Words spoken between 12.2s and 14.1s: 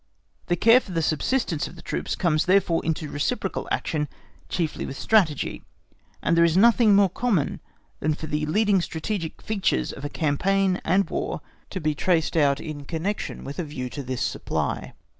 out in connection with a view to